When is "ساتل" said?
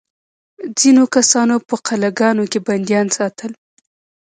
3.17-3.51